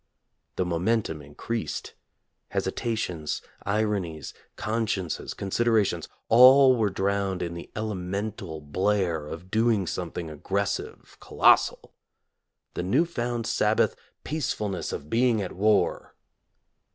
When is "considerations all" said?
5.35-6.75